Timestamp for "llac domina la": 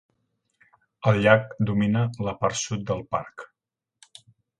1.25-2.33